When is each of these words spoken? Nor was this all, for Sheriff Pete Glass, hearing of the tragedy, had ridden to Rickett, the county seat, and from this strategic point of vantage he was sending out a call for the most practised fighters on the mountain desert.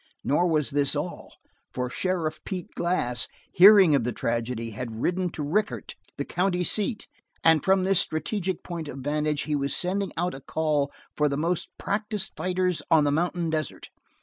Nor 0.23 0.47
was 0.47 0.71
this 0.71 0.95
all, 0.95 1.31
for 1.75 1.87
Sheriff 1.87 2.43
Pete 2.43 2.73
Glass, 2.73 3.27
hearing 3.51 3.93
of 3.93 4.03
the 4.03 4.11
tragedy, 4.11 4.71
had 4.71 4.99
ridden 4.99 5.29
to 5.33 5.43
Rickett, 5.43 5.93
the 6.17 6.25
county 6.25 6.63
seat, 6.63 7.05
and 7.43 7.63
from 7.63 7.83
this 7.83 7.99
strategic 7.99 8.63
point 8.63 8.87
of 8.87 8.97
vantage 8.97 9.41
he 9.41 9.55
was 9.55 9.75
sending 9.75 10.11
out 10.17 10.33
a 10.33 10.41
call 10.41 10.91
for 11.15 11.29
the 11.29 11.37
most 11.37 11.69
practised 11.77 12.31
fighters 12.35 12.81
on 12.89 13.03
the 13.03 13.11
mountain 13.11 13.51
desert. 13.51 13.91